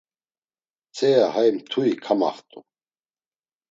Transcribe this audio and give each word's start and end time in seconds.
Mtzea 0.87 1.25
hay 1.33 1.49
mtui 1.55 1.91
kamaxt̆u. 2.03 2.59